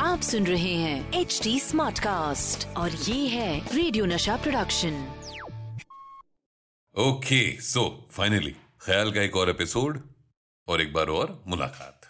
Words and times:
आप 0.00 0.20
सुन 0.22 0.46
रहे 0.46 0.74
हैं 0.74 1.12
एच 1.12 1.40
डी 1.42 1.60
स्मार्ट 1.60 1.98
कास्ट 1.98 2.76
और 2.76 2.90
ये 2.90 3.28
है 3.28 3.76
radio 3.76 4.04
Nasha 4.04 4.36
production 4.36 5.06
okay 6.96 7.60
so 7.60 8.08
finally 8.10 8.56
ख्याल 8.80 9.12
का 9.12 9.22
एक 9.22 9.36
और 9.36 9.50
एपिसोड 9.50 10.00
और 10.68 10.80
एक 10.80 10.92
बार 10.92 11.06
और 11.06 11.44
मुलाकात. 11.46 12.00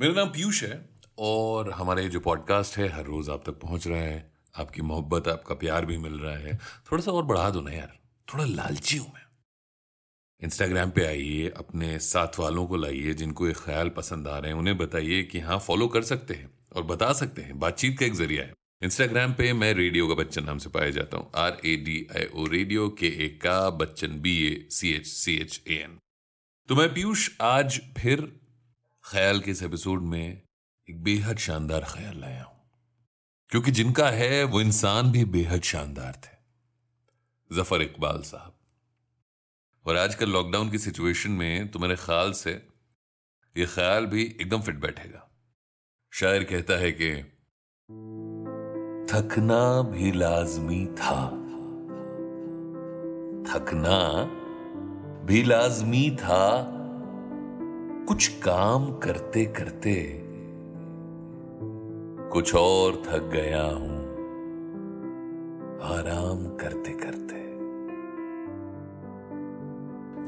मेरा 0.00 0.12
नाम 0.12 0.28
पीयूष 0.28 0.62
है 0.62 0.88
और 1.18 1.70
हमारा 1.70 2.02
ये 2.02 2.08
जो 2.08 2.20
पॉडकास्ट 2.20 2.78
है 2.78 2.88
हर 2.88 3.04
रोज 3.04 3.30
आप 3.30 3.42
तक 3.46 3.52
पहुँच 3.52 3.86
रहा 3.86 4.00
है. 4.00 4.32
आपकी 4.58 4.82
मोहब्बत 4.82 5.28
आपका 5.28 5.54
प्यार 5.54 5.84
भी 5.84 5.98
मिल 5.98 6.12
रहा 6.12 6.36
है. 6.36 6.58
थोड़ा 6.92 7.02
सा 7.02 7.12
और 7.12 7.24
बढ़ा 7.24 7.50
दो 7.50 7.60
ना 7.60 7.70
यार. 7.70 7.98
थोड़ा 8.34 8.44
लालची 8.44 8.96
हूँ 8.96 9.12
मैं. 9.14 9.29
इंस्टाग्राम 10.42 10.90
पे 10.90 11.04
आइए, 11.06 11.48
अपने 11.48 11.98
साथ 11.98 12.38
वालों 12.38 12.66
को 12.66 12.76
लाइए, 12.76 13.14
जिनको 13.14 13.46
ये 13.46 13.52
ख्याल 13.52 13.88
पसंद 13.88 14.28
आ 14.28 14.38
रहे 14.38 14.52
हैं, 14.52 14.58
उन्हें 14.58 14.76
बताइए 14.78 15.22
कि 15.22 15.40
हाँ 15.40 15.58
फॉलो 15.58 15.88
कर 15.88 16.02
सकते 16.02 16.34
हैं 16.34 16.50
और 16.72 16.82
बता 16.82 17.12
सकते 17.12 17.42
हैं। 17.42 17.58
बातचीत 17.58 17.98
का 17.98 18.06
एक 18.06 18.14
ज़रिया 18.14 18.44
है। 18.44 18.54
इंस्टाग्राम 18.82 19.32
पे 19.32 19.52
मैं 19.52 19.72
रेडियो 19.74 20.06
का 20.08 20.14
बच्चन 20.14 20.44
नाम 20.44 20.58
से 20.58 20.70
पाया 20.70 20.90
जाता 20.90 21.16
हूँ। 21.16 21.30
R 21.36 21.60
A 21.66 21.74
D 21.76 22.06
I 22.16 22.26
O 22.34 22.46
radio 22.46 22.88
के 22.88 23.08
ए 23.24 23.28
का 23.42 23.70
Bachchan 23.70 24.20
B 24.20 24.36
A 24.46 24.68
C 24.70 24.92
H 24.92 25.06
C 25.06 25.36
H 25.36 25.62
A 25.68 25.74
N 25.74 25.98
तो 26.68 26.74
मैं 26.74 26.92
पीयूष, 26.94 27.30
आज 27.40 27.80
फिर 27.98 28.20
ख्याल 29.04 29.40
के 29.40 29.50
इस 29.50 29.62
एपिसोड 29.62 30.02
में 30.02 30.42
एक 30.88 31.02
बेहद 31.02 31.38
शानदार 31.38 31.84
ख्याल 31.88 32.20
लाया 32.20 32.42
हूँ। 32.42 32.58
क्योंकि 33.50 33.70
जिनका 33.70 34.08
है, 34.10 34.44
वो 34.44 34.60
इंसान 34.60 35.10
भी 35.12 35.24
बेहद 35.24 35.62
शानदार 35.62 36.20
थे। 36.24 36.38
ज़फ़र 37.50 37.82
इकबाल 37.82 38.22
साहब। 38.22 38.54
और 39.86 39.96
आजकल 39.96 40.30
लॉकडाउन 40.30 40.70
की 40.70 40.78
सिचुएशन 40.78 41.30
में 41.30 41.70
तो 41.70 41.78
मेरे 41.78 41.96
ख्याल 41.96 42.32
से 42.32 42.68
ये 43.56 43.66
ख्याल 43.66 44.06
भी 44.06 44.36
एकदम 44.40 44.60
फिट 44.60 44.74
बैठेगा। 44.74 45.30
शायर 46.12 46.44
कहता 46.44 46.78
है 46.78 46.92
कि, 46.92 47.14
थकना 49.12 49.82
भी 49.82 50.12
लाजमी 50.12 50.86
था। 50.86 51.30
थकना 53.52 54.24
भी 55.24 55.42
लाजमी 55.42 56.16
था। 56.20 56.76
कुछ 58.08 58.28
काम 58.28 58.98
करते 58.98 59.44
करते 59.44 60.22
कुछ 62.30 62.54
और 62.54 63.02
थक 63.06 63.22
गया 63.22 63.62
हूँ। 63.62 64.10
आराम 65.82 66.56
करते 66.56 66.92
करते 66.92 67.49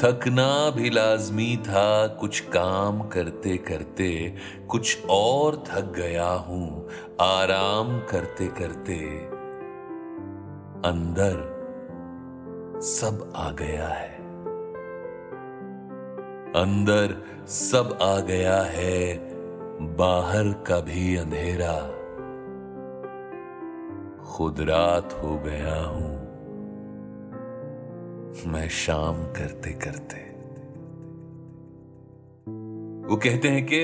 थकना 0.05 0.71
भी 0.71 0.91
लाजमी 0.91 1.57
था, 1.57 2.07
कुछ 2.07 2.41
काम 2.41 3.09
करते 3.09 3.57
करते, 3.57 4.37
कुछ 4.69 5.07
और 5.11 5.65
थक 5.67 5.93
गया 5.97 6.31
हूँ, 6.31 6.89
आराम 7.21 7.99
करते 7.99 8.47
करते, 8.47 9.19
अंदर 10.89 11.37
सब 12.83 13.33
आ 13.37 13.51
गया 13.51 13.89
है। 13.89 14.11
अंदर 16.53 17.23
सब 17.47 17.99
आ 18.03 18.21
गया 18.21 18.63
है, 18.63 19.15
बाहर 19.97 20.53
का 20.67 20.81
भी 20.81 21.17
अंधेरा। 21.17 21.79
खुद 24.25 24.61
रात 24.61 25.21
हो 25.23 25.39
गया 25.39 25.85
हूँ। 25.85 26.32
मैं 28.47 28.69
शाम 28.69 29.25
करते 29.25 29.71
करते। 29.71 30.33
वो 33.09 33.17
कहते 33.17 33.49
हैं 33.49 33.67
कि 33.67 33.77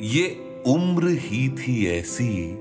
ये 0.00 0.54
उम्र 0.66 1.08
ही 1.08 1.48
थी 1.48 1.86
ऐसी, 1.86 2.58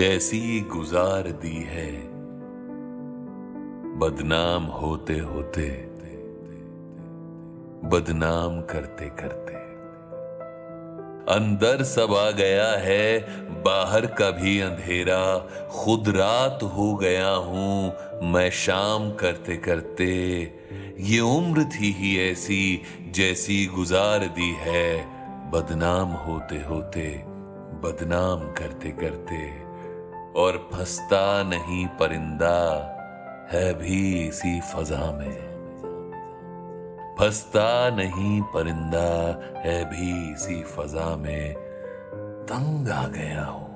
जैसी 0.00 0.60
गुजार 0.60 1.22
दी 1.22 1.62
है। 1.66 2.02
बदनाम 3.98 4.62
होते 4.62 5.18
होते, 5.18 5.88
बदनाम 7.84 8.60
करते 8.60 9.08
करते। 9.08 9.67
अंदर 11.28 11.82
सब 11.82 12.14
आ 12.14 12.30
गया 12.30 12.68
है, 12.68 13.18
बाहर 13.62 14.06
का 14.06 14.30
भी 14.30 14.60
अंधेरा। 14.60 15.38
खुद 15.70 16.08
रात 16.08 16.62
हो 16.62 16.94
गया 16.96 17.30
हूँ, 17.30 17.94
मैं 18.22 18.50
शाम 18.50 19.10
करते 19.12 19.56
करते। 19.56 20.06
ये 21.00 21.20
उम्र 21.20 21.64
थी 21.64 21.92
ही 21.92 22.30
ऐसी, 22.30 22.82
जैसी 23.10 23.66
गुजार 23.66 24.18
दी 24.18 24.56
है, 24.58 25.06
बदनाम 25.50 26.08
होते 26.08 26.56
होते, 26.56 27.22
बदनाम 27.82 28.52
करते 28.52 28.88
करते। 28.90 29.68
और 30.40 30.70
फंसता 30.74 31.42
नहीं 31.42 31.86
परिंदा, 31.86 32.94
है 33.52 33.74
भी 33.74 34.28
इसी 34.28 34.60
फजा 34.60 35.12
में। 35.12 35.47
फंसता 37.18 37.90
नहीं 37.90 38.42
परिंदा 38.42 39.40
है 39.56 39.84
भी 39.90 40.32
इसी 40.32 40.62
फजा 40.62 41.16
में। 41.16 41.54
तंग 42.48 42.88
आ 42.88 43.08
गया 43.08 43.44
हूँ। 43.44 43.68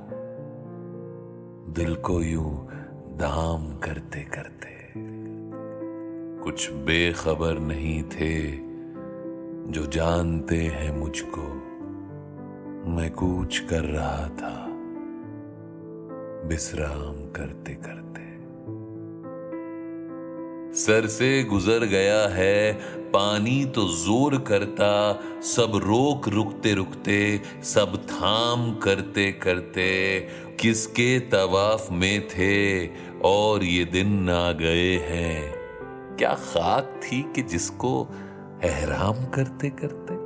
दिल 1.74 1.94
को 1.94 2.22
यूँ 2.22 2.68
दाम 3.16 3.78
करते 3.78 4.20
करते। 4.20 4.92
कुछ 6.44 6.72
बेखबर 6.72 7.58
नहीं 7.58 8.02
थे 8.02 8.50
जो 9.72 9.86
जानते 9.86 10.56
हैं 10.56 10.96
मुझको। 10.96 11.42
मैं 12.90 13.10
कूच 13.10 13.58
कर 13.58 13.84
रहा 13.84 14.28
था। 14.28 14.68
विश्राम 16.48 17.30
करते 17.30 17.74
करते। 17.74 18.21
सर 20.74 21.06
से 21.06 21.44
गुजर 21.44 21.84
गया 21.84 22.28
है, 22.28 22.72
पानी 23.08 23.64
तो 23.64 23.88
ज़ोर 23.88 24.38
करता, 24.38 25.20
सब 25.40 25.72
रोक 25.74 26.28
रुकते 26.28 26.74
रुकते, 26.74 27.40
सब 27.62 28.06
थाम 28.06 28.74
करते 28.74 29.32
करते, 29.32 30.20
किसके 30.60 31.20
तवाफ 31.20 31.88
में 31.92 32.28
थे, 32.28 32.86
और 33.24 33.64
ये 33.64 33.84
दिन 33.84 34.30
आ 34.30 34.52
गए 34.52 34.96
हैं। 34.96 35.54
क्या 36.16 36.34
खाक 36.34 37.00
थी 37.04 37.32
कि 37.34 37.42
जिसको 37.42 38.08
हैराम 38.64 39.26
करते 39.26 39.70
करते? 39.70 40.21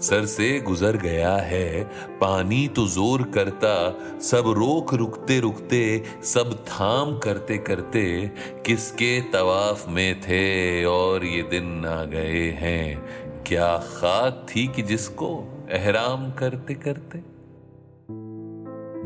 सर 0.00 0.26
से 0.26 0.60
गुजर 0.60 0.96
गया 0.96 1.36
है, 1.36 1.84
पानी 2.20 2.68
तो 2.68 2.86
ज़ोर 2.86 3.22
करता, 3.22 3.98
सब 4.18 4.44
रोक 4.46 4.94
रुकते 4.94 5.40
रुकते, 5.40 6.02
सब 6.22 6.64
थाम 6.66 7.18
करते 7.18 7.58
करते, 7.58 8.30
किसके 8.66 9.20
तवाफ 9.20 9.88
में 9.88 10.20
थे 10.20 10.84
और 10.84 11.24
ये 11.24 11.42
दिन 11.42 11.84
आ 11.86 12.04
गए 12.04 12.50
हैं। 12.50 13.02
क्या 13.46 13.76
खाक 13.76 14.46
थी 14.56 14.66
कि 14.66 14.82
जिसको 14.82 15.44
एहराम 15.70 16.30
करते 16.30 16.74
करते? 16.74 17.22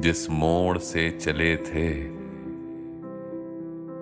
जिस 0.01 0.31
मोड़ 0.31 0.79
से 0.79 1.11
चले 1.11 1.57
थे, 1.57 2.05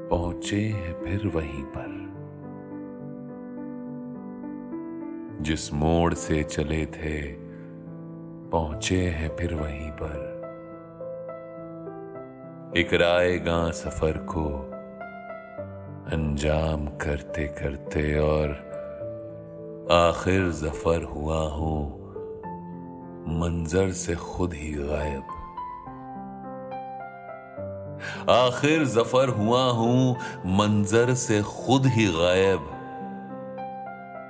पहुँचे 0.09 0.57
हैं 0.57 1.05
फिर 1.05 1.27
वहीं 1.29 1.63
पर। 1.63 2.12
जिस 5.41 5.73
मोड़ 5.73 6.15
से 6.15 6.43
चले 6.43 6.87
थे, 6.87 7.21
पहुँचे 8.51 9.01
हैं 9.09 9.37
फिर 9.37 9.55
वहीं 9.55 9.91
पर। 9.91 10.31
इकराएगा 12.77 13.71
सफ़र 13.71 14.19
को 14.29 14.45
अंजाम 16.13 16.87
करते 16.87 17.47
करते 17.61 18.19
और 18.19 18.51
आखिर 19.93 20.49
ज़फ़र 20.51 21.03
हुआ 21.05 21.41
हूँ, 21.49 21.83
मंजर 23.41 23.91
से 23.93 24.15
खुद 24.15 24.55
ही 24.55 24.73
गायब। 24.73 25.39
आखिर 28.31 28.85
ज़फ़र 28.85 29.29
हुआ 29.29 29.65
हूँ, 29.71 30.17
मंजर 30.59 31.15
से 31.15 31.43
खुद 31.43 31.87
ही 31.87 32.07
गायब। 32.07 32.72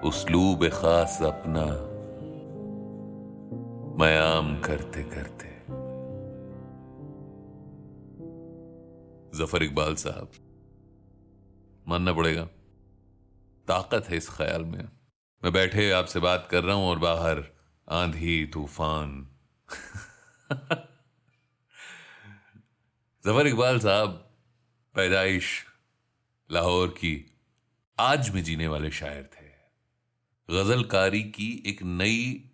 उसलूब 0.05 0.69
खास 0.69 1.19
अपना 1.23 1.65
मयाम 3.97 4.61
करते 4.61 5.03
करते। 5.03 5.51
ज़फ़र 9.39 9.63
इकबाल 9.63 9.95
साहब, 9.95 10.33
मानना 11.89 12.13
पड़ेगा, 12.13 12.45
ताकत 13.69 14.09
है 14.11 14.17
इस 14.17 14.29
ख्याल 14.29 14.65
में। 14.65 14.89
मैं 15.43 15.53
बैठे 15.53 15.91
आपसे 15.91 16.21
बात 16.21 16.49
कर 16.51 16.65
रहा 16.65 16.77
हूँ 16.77 16.89
और 16.89 16.99
बाहर 16.99 17.45
आंधी, 17.89 18.47
तूफ़ान। 18.47 19.29
ज़फ़र 23.25 23.47
इकबाल 23.47 23.79
साहब, 23.79 24.09
पैदाइश 24.95 25.67
लाहौर 26.51 26.89
की 26.89 27.15
आज 28.01 28.31
में 28.31 28.43
जीने 28.45 28.69
वाले 28.69 28.91
शायर 28.91 29.31
थे। 29.35 29.42
गजलकारी 30.51 31.23
की 31.23 31.63
एक 31.67 31.83
नई, 31.83 32.51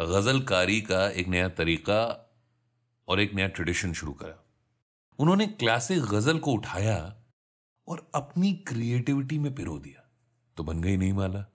गजलकारी 0.00 0.80
का 0.80 1.08
एक 1.08 1.28
नया 1.28 1.48
तरीका 1.48 2.30
और 3.08 3.20
एक 3.20 3.34
नया 3.34 3.48
ट्रेडिशन 3.48 3.92
शुरू 3.92 4.12
करा। 4.12 4.44
उन्होंने 5.18 5.46
क्लासिक 5.46 6.00
गज़ल 6.00 6.38
को 6.38 6.52
उठाया 6.52 7.16
और 7.88 8.10
अपनी 8.14 8.52
क्रिएटिविटी 8.52 9.38
में 9.38 9.54
पिरो 9.54 9.78
दिया। 9.78 10.10
तो 10.56 10.64
बन 10.64 10.80
गई 10.80 10.96
नहीं 10.96 11.12
माला। 11.12 11.46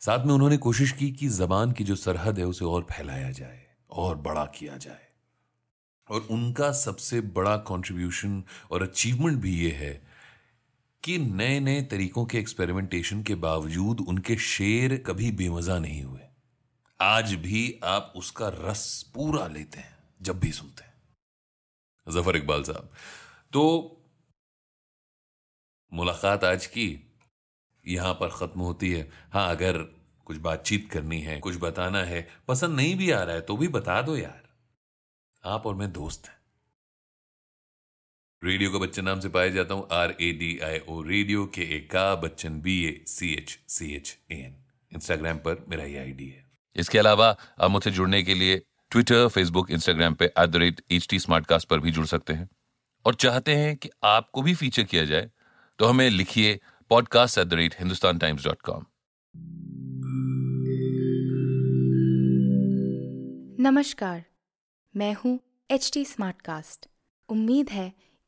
साथ 0.00 0.26
में 0.26 0.34
उन्होंने 0.34 0.56
कोशिश 0.56 0.92
की 0.92 1.12
कि 1.12 1.28
जबान 1.28 1.72
की 1.72 1.84
जो 1.84 1.96
सरहद 1.96 2.38
है 2.38 2.44
उसे 2.44 2.64
और 2.64 2.82
फैलाया 2.82 3.30
जाए, 3.30 3.66
और 3.90 4.16
बड़ा 4.16 4.44
किया 4.44 4.76
जाए। 4.76 5.06
और 6.08 6.20
उनका 6.20 6.72
सबसे 6.72 7.20
बड़ा 7.20 7.56
कंट्रीब्यूशन 7.56 8.44
और 8.70 8.82
अचीवमेंट 8.82 9.38
भी 9.38 9.64
ये 9.64 9.70
है 9.70 10.11
कि 11.04 11.16
नए 11.18 11.58
नए 11.60 11.82
तरीकों 11.82 12.24
के 12.24 12.38
एक्सपेरिमेंटेशन 12.38 13.22
के 13.22 13.34
बावजूद 13.36 14.00
उनके 14.00 14.36
शेर 14.38 14.96
कभी 15.06 15.30
बेमजा 15.32 15.78
नहीं 15.78 16.02
हुए। 16.02 16.20
आज 17.00 17.32
भी 17.36 17.80
आप 17.84 18.12
उसका 18.16 18.48
रस 18.54 18.84
पूरा 19.14 19.46
लेते 19.46 19.78
हैं, 19.78 19.96
जब 20.22 20.38
भी 20.40 20.52
सुनते 20.52 20.84
हैं। 20.84 20.92
ज़फ़र 22.06 22.36
इकबाल 22.36 22.62
साहब 22.62 22.92
तो 23.52 23.62
मुलाकात 25.92 26.44
आज 26.44 26.66
की 26.66 26.86
यहाँ 27.84 28.12
पर 28.14 28.28
खत्म 28.30 28.60
होती 28.60 28.90
है। 28.92 29.08
हाँ 29.32 29.48
अगर 29.50 29.78
कुछ 30.26 30.36
बातचीत 30.38 30.88
करनी 30.90 31.20
है, 31.20 31.38
कुछ 31.40 31.56
बताना 31.60 32.02
है, 32.04 32.26
पसंद 32.48 32.76
नहीं 32.76 32.94
भी 32.96 33.10
आ 33.10 33.22
रहा 33.22 33.34
है 33.34 33.40
तो 33.40 33.56
भी 33.56 33.68
बता 33.70 34.00
दो 34.02 34.16
यार। 34.16 34.48
आप 35.44 35.66
और 35.66 35.74
मैं 35.74 35.92
दोस्त 35.92 36.28
हैं। 36.28 36.36
रेडियो 38.44 38.70
का 38.70 38.78
बच्चन 38.78 39.04
नाम 39.04 39.20
से 39.20 39.28
पाया 39.28 39.48
जाता 39.48 39.74
हूँ 39.74 39.86
R 39.92 40.14
A 40.20 40.30
D 40.32 40.58
I 40.58 40.78
O 40.88 41.02
radio 41.02 41.44
के 41.46 41.62
ए 41.76 41.78
का 41.80 42.14
Bachchan 42.14 42.60
B 42.60 42.72
A 42.84 43.04
C 43.06 43.32
H 43.34 43.58
C 43.68 43.90
H 43.94 44.18
A 44.32 44.34
N 44.34 44.54
Instagram 44.92 45.36
पर 45.36 45.64
मेरा 45.68 45.84
ये 45.84 45.98
आईडी 45.98 46.26
है। 46.26 46.44
इसके 46.76 46.98
अलावा 46.98 47.28
आप 47.60 47.70
मुझसे 47.70 47.90
जुड़ने 47.90 48.22
के 48.22 48.34
लिए 48.34 48.56
ट्विटर 48.90 49.28
फेसबुक 49.28 49.70
इंस्टाग्राम 49.70 50.14
पे 50.14 50.24
at 50.24 50.48
the 50.48 50.56
rate 50.56 50.80
H 50.90 51.06
T 51.10 51.18
पर 51.30 51.80
भी 51.80 51.90
जुड़ 51.90 52.06
सकते 52.06 52.32
हैं। 52.32 52.48
और 53.04 53.14
चाहते 53.14 53.54
हैं 53.54 53.76
कि 53.76 53.90
आपको 54.04 54.42
भी 54.42 54.54
फीचर 54.54 54.82
किया 54.82 55.04
जाए 55.04 55.30
तो 55.78 55.86
हमें 55.86 56.10
लिखिए 56.10 56.60
podcast 56.90 57.38
at 57.38 57.46
the 57.46 57.54
rate 57.54 57.74
Hindustan 57.78 58.18
times 58.18 58.44
dot 58.44 58.62
com 58.62 58.84
नमस्कार, 63.60 64.24
मैं 64.96 65.14
हूँ 65.14 65.40
एच 65.70 65.90
टी 65.94 66.04
स्मार्टकास्ट 66.04 66.88
उम्मीद 67.28 67.70
है 67.70 67.92